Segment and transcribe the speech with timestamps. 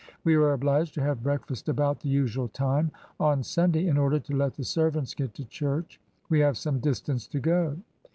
[0.23, 4.35] We are obliged to have breakfast about the usual time on Sunday in order to
[4.35, 6.01] let the servants get to church.
[6.27, 7.77] We have some distance to go."